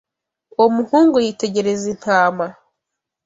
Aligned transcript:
Uwo 0.55 0.67
muhungu 0.75 1.17
yitegereza 1.25 1.85
intama. 1.93 2.47